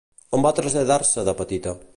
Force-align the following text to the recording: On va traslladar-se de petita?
On 0.37 0.45
va 0.45 0.53
traslladar-se 0.59 1.29
de 1.31 1.39
petita? 1.43 1.79